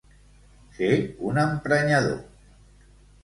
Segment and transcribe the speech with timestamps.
[0.77, 0.95] Ser
[1.31, 2.17] un emprenyador.